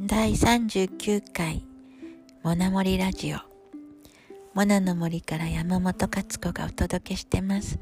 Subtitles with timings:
[0.00, 1.64] 第39回
[2.44, 3.38] モナモリラジオ。
[4.54, 7.80] モナの森から山本勝子がお届けしてます。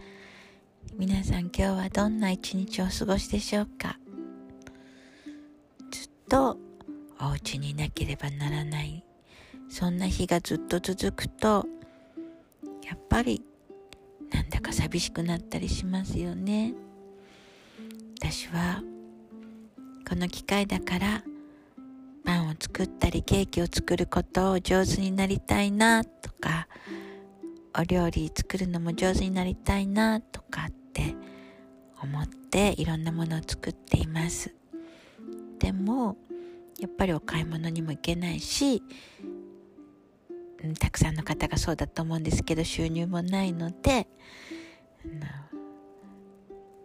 [0.97, 3.99] 皆さん今日はどんな一日をお過ごしでしょうか？
[5.91, 6.57] ずっと
[7.21, 9.05] お家にいなければならない。
[9.69, 11.67] そんな日がずっと続くと
[12.83, 13.43] やっぱり
[14.33, 16.73] なんだか寂しくなったりしますよね。
[18.19, 18.83] 私は
[20.09, 21.23] この機会だから
[22.77, 26.69] 作ったりケーキを作ることを上手になりたいなとか
[27.75, 31.15] お料理作るのも上手になりたいなとかって
[32.03, 34.55] 思っていろんなものを作っています。
[35.59, 36.19] でも
[36.79, 38.83] やっぱりお買い物にも行けないし、
[40.79, 44.07] たくさんの方がそうだと思うんですけど収入もないので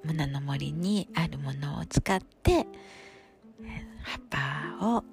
[0.05, 2.65] ムナの森にあるものを使って
[4.03, 5.03] 葉っぱを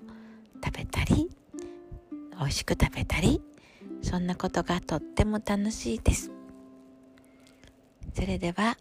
[0.69, 1.31] 食べたり
[2.39, 3.41] 美味しく食べたり
[4.03, 6.31] そんなことがとっても楽しいです。
[8.15, 8.77] それでは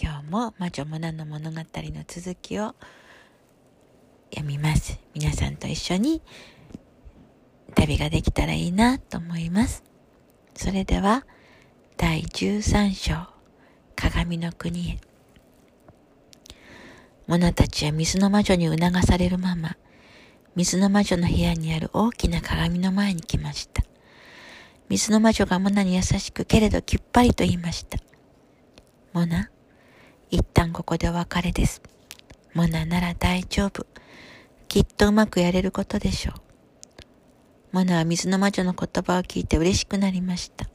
[0.00, 1.64] 今日も魔女モナの物語の
[2.06, 2.74] 続きを
[4.30, 4.98] 読みます。
[5.14, 6.20] 皆さんと一緒に
[7.74, 9.84] 旅ができたらいいなと思います。
[10.54, 11.24] それでは
[11.96, 13.14] 第13章
[13.94, 14.98] 鏡の国へ。
[17.28, 19.76] モナたちは水の魔女に促されるまま、
[20.56, 23.82] 水の魔女の部屋にある大きな鏡の前に来ました。
[24.88, 27.98] 水の魔女がモナに優しくけれどきっぱりと言いました。
[29.12, 29.50] モナ、
[30.30, 31.82] 一旦ここでお別れです。
[32.54, 33.86] モナなら大丈夫。
[34.68, 36.34] きっとうまくやれることでしょう。
[37.72, 40.68] モナは水の魔女の言葉を聞いて嬉しくなりました。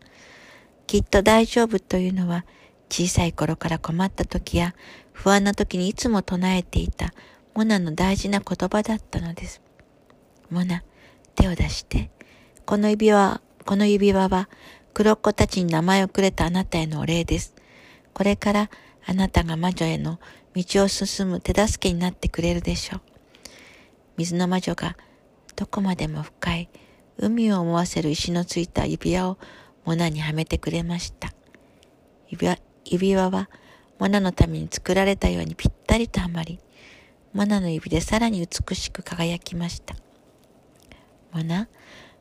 [0.87, 2.45] きっと大丈夫というのは
[2.89, 4.75] 小さい頃から困った時や
[5.13, 7.13] 不安な時にいつも唱えていた
[7.53, 9.61] モナの大事な言葉だったのです。
[10.49, 10.83] モナ、
[11.35, 12.09] 手を出して。
[12.65, 14.49] この指輪、この指輪は
[14.93, 17.55] 黒っ子たちに名前をくれたあなたへのお礼です。
[18.13, 18.69] これから
[19.05, 20.19] あなたが魔女への
[20.55, 23.01] 道を進む手助けになってくれるでしょう。
[24.17, 24.97] 水の魔女が
[25.55, 26.69] どこまでも深い
[27.17, 29.37] 海を思わせる石のついた指輪を
[29.85, 31.33] モナにはめてくれました。
[32.27, 33.49] 指輪指輪は
[33.99, 36.59] モナのために作られたようにぴったりとはまり、
[37.33, 39.95] モナの指でさらに美しく輝きました。
[41.31, 41.67] モナ、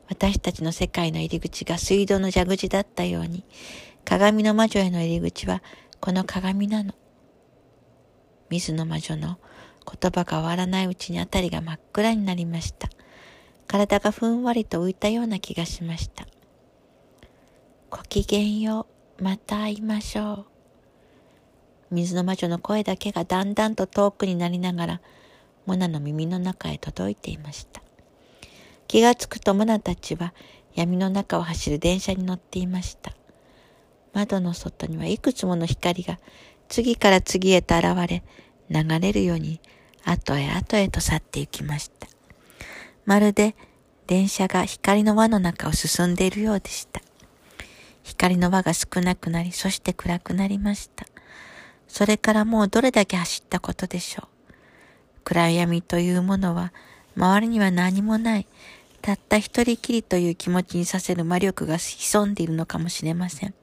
[0.07, 3.43] 私たちの世界の入り口が水道の蛇口だったように、
[4.05, 5.61] 鏡の魔女への入り口は
[5.99, 6.93] この鏡なの。
[8.49, 9.37] 水の魔女の
[9.85, 12.89] 言葉が終わらないうちにあたりが真っ暗になりました。
[13.67, 16.25] 体がふんわりと浮いたような気がしました。
[17.89, 18.87] ごきげんよ
[19.19, 20.45] う、また会いましょう。
[21.91, 25.01] 水の魔女の声だけがだんだんと遠くになりながら、
[25.65, 27.81] モナの耳の中へ届いていました。
[28.89, 30.33] 気がつくとモナたちは
[30.73, 33.13] 闇の中を走る電車に乗っていました。
[34.13, 36.17] 窓の外にはいくつもの光が
[36.69, 38.23] 次から次へと現れ、
[38.71, 39.61] 流れるように
[40.03, 42.07] 後へ後へと去って行きました。
[43.05, 43.55] まるで
[44.07, 46.99] 電車が光の輪の中を進んでいるようでした。
[48.01, 51.05] 光の輪が少なくなり、そして暗くなりました。
[51.87, 54.49] それからもうどれだけ走ったことでしょう。
[55.23, 56.73] 暗闇というものは、
[57.15, 58.47] 周りには何もない、
[59.01, 63.53] たった一人きりという気持ちにさせる魔力が潜んでいるのかもしれません。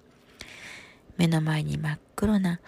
[1.17, 2.61] 目の前に真っ黒な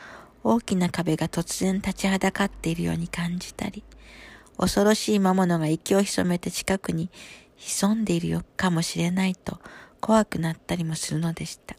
[0.45, 3.83] 大きな壁が突然立ちはだかっているように感じたり、
[4.56, 7.11] 恐ろしい魔物が息を潜めて近くに
[7.56, 9.59] 潜んでいるよかもしれないと
[10.00, 11.77] 怖くなったりもするのでした。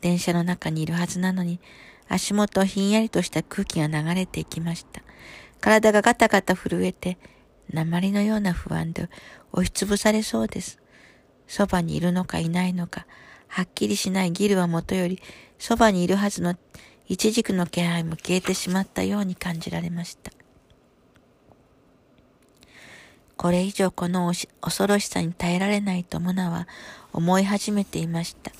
[0.00, 1.60] 電車の中にいるはずなのに、
[2.08, 5.02] 足元ひんやりとした空気が流れていきました。
[5.60, 7.16] 体がガタガタ震えて、
[7.72, 9.08] 鉛のような不安で
[9.52, 10.78] 押しつぶされそうです。
[11.46, 13.06] そばにいるのかいないのか、
[13.48, 15.20] はっきりしないギルはもとより、
[15.58, 16.56] そばにいるはずの
[17.06, 20.30] 一軸の気配も消えてしまったように感じられました。
[23.36, 26.68] これ以上この恐ろしさに耐えられないとモナは
[27.12, 28.52] 思い始めていました。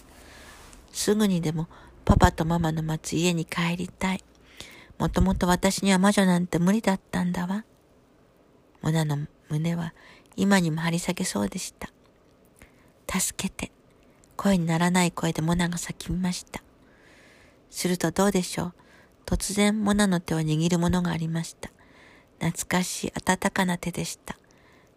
[0.92, 1.68] すぐにでも
[2.04, 4.22] パパとママの待つ家に帰りたい。
[4.98, 7.64] もともと私には魔女なんて無理だったんだわ。
[8.84, 9.16] モナの
[9.48, 9.94] 胸は
[10.36, 11.88] 今にも張り裂けそうでした。
[13.08, 13.72] 助けて。
[14.36, 16.62] 声にならない声でモナが叫びました。
[17.70, 18.74] するとどうでしょう。
[19.24, 21.70] 突然モナの手を握るものがありました。
[22.40, 24.36] 懐かしい温かな手でした。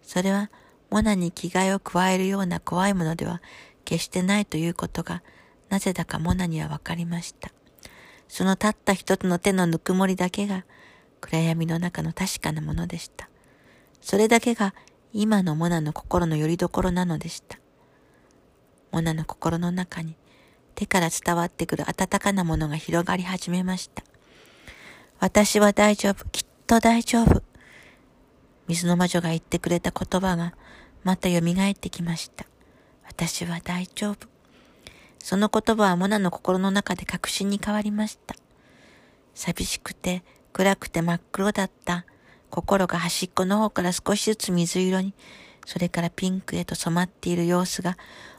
[0.04, 0.52] それは
[0.90, 3.42] モナに着替えを加えるような怖いものでは
[3.86, 5.24] 決してないということが
[5.70, 7.54] なぜだかモナにはわかりました。
[8.28, 10.66] そのたった一つの手のぬくもりだけが
[11.22, 13.30] 暗闇の中の確かなものでした。
[14.08, 14.74] それだけが
[15.12, 17.60] 今のモナの心の拠り所なのでした。
[18.90, 20.16] モナの心の中に
[20.76, 24.06] 手から伝わってくる温かなものが広がり始めました。
[25.20, 27.44] 私は大丈夫、きっと大丈夫。
[28.70, 30.54] 水の魔女が言ってくれた言葉が
[31.04, 32.46] また蘇ってきました。
[33.06, 34.30] 私は大丈夫。
[35.20, 38.36] その言葉はモナの心の中で確信に変わりました。
[39.36, 42.06] 寂しくて暗くて真っ黒だった
[42.50, 45.14] 心が端っこの方から少しずつ水色に、
[45.66, 47.98] それからピンクへと染まっている様子が、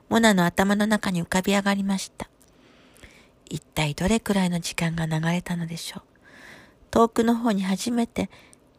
[0.08, 2.28] モナの頭の中に浮かび上がりました。
[3.50, 6.02] 一体どれくらいの時間が流れたのでしょう？
[6.90, 8.31] 遠くの方に初めて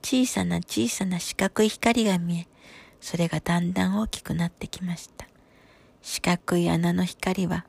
[0.02, 2.48] 小さな小さな四角い光が見え、
[3.00, 5.28] それがだんだん大きくなってきました。
[6.02, 7.66] 四角い穴の光は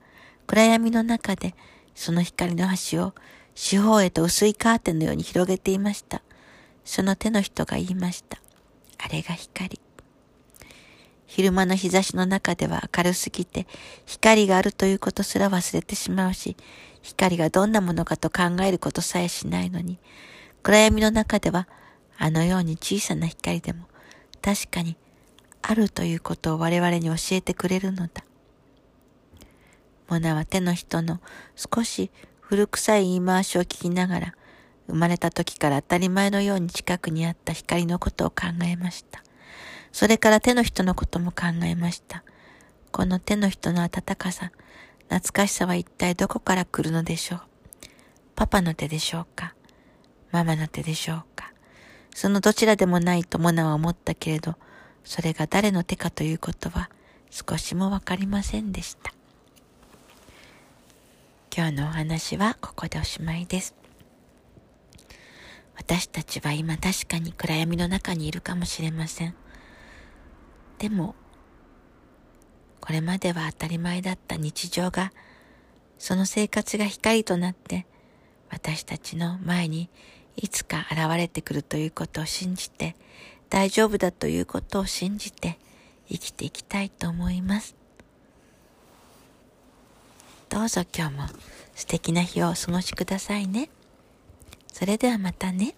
[0.46, 1.54] 暗闇の中で
[1.94, 3.14] その光の端を
[3.54, 6.22] 四方へと薄いカーテンのように広げていました。
[6.84, 8.40] その手の人が言いました。
[8.98, 9.80] あれが光。
[11.26, 13.66] 昼間の日差しの中では明るすぎて、
[14.04, 16.56] 光があるということすら忘れてしまうし、
[17.02, 19.98] 光がどんなものかと考えることさえしないのに、
[20.62, 21.68] 暗闇の中では、
[22.18, 23.86] あのように小さな光でも、
[24.42, 24.96] 確かに
[25.62, 28.24] あるということを我々に教えてくれるのだ。
[30.08, 31.20] モナは手の人の
[31.54, 32.10] 少し
[32.40, 34.34] 古臭い言い回しを聞きながら、
[34.90, 39.22] 生まれた時から当たり前のように近くにあった光のことを考えました。
[39.92, 42.22] それから手の人のことも考えました。
[42.92, 44.52] この手の人の温かさ、
[45.08, 47.40] 懐かしさは一体どこから来るのでしょう？
[48.36, 49.54] パパの手でしょうか？
[50.30, 51.52] ママの手でしょうか？
[52.14, 54.54] そのどちらでもないとモナは思ったけれど、
[55.04, 56.90] それが誰の手かということは
[57.30, 59.12] 少しもわかりませんでした。
[61.56, 63.79] 今日のお話はここでおしまいです。
[65.92, 69.34] 私たちは今確かに暗闇の中にいるかもしれません。
[70.78, 71.16] でも、
[72.80, 75.12] これまでは当たり前だった日常が、
[75.98, 77.86] その生活が光となって、
[78.50, 79.90] 私たちの前に
[80.36, 82.94] いつか現れてくるということを信じて、
[83.48, 85.58] 大丈夫だということを信じて
[86.08, 87.74] 生きていきたいと思います。
[90.48, 91.26] どうぞ今日も
[91.74, 93.70] 素敵な日をお過ごしくださいね。
[94.72, 95.74] それではまたね。